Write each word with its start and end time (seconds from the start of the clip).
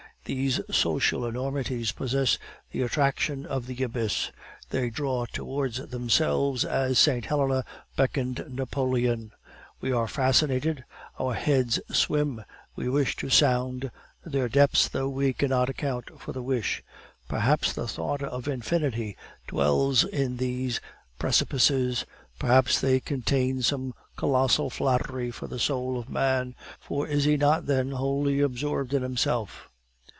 These 0.23 0.61
social 0.71 1.25
enormities 1.25 1.91
possess 1.91 2.37
the 2.71 2.83
attraction 2.83 3.43
of 3.45 3.65
the 3.65 3.81
abyss; 3.83 4.31
they 4.69 4.89
draw 4.91 5.25
towards 5.25 5.85
themselves 5.89 6.63
as 6.63 6.99
St. 6.99 7.25
Helena 7.25 7.65
beckoned 7.97 8.45
Napoleon; 8.47 9.31
we 9.81 9.91
are 9.91 10.07
fascinated, 10.07 10.85
our 11.19 11.33
heads 11.33 11.81
swim, 11.91 12.45
we 12.77 12.87
wish 12.87 13.15
to 13.17 13.29
sound 13.31 13.89
their 14.23 14.47
depths 14.47 14.87
though 14.87 15.09
we 15.09 15.33
cannot 15.33 15.69
account 15.69 16.17
for 16.21 16.31
the 16.33 16.43
wish. 16.43 16.81
Perhaps 17.27 17.73
the 17.73 17.87
thought 17.87 18.21
of 18.21 18.47
Infinity 18.47 19.17
dwells 19.47 20.03
in 20.05 20.37
these 20.37 20.79
precipices, 21.19 22.05
perhaps 22.39 22.79
they 22.79 22.99
contain 23.01 23.63
some 23.63 23.95
colossal 24.15 24.69
flattery 24.69 25.29
for 25.31 25.47
the 25.47 25.59
soul 25.59 25.97
of 25.97 26.07
man; 26.09 26.53
for 26.79 27.05
is 27.07 27.23
he 27.25 27.35
not, 27.37 27.65
then, 27.65 27.89
wholly 27.91 28.39
absorbed 28.39 28.93
in 28.93 29.01
himself? 29.01 29.67